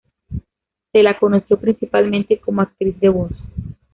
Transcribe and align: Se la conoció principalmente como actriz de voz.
Se 0.91 1.03
la 1.03 1.19
conoció 1.19 1.59
principalmente 1.59 2.39
como 2.39 2.63
actriz 2.63 2.99
de 2.99 3.09
voz. 3.09 3.29